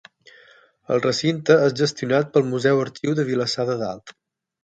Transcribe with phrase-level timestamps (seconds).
[0.93, 4.15] El recinte és gestionat pel Museu-Arxiu de Vilassar de Dalt.